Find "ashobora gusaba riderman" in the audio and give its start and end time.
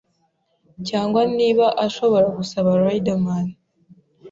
1.85-3.47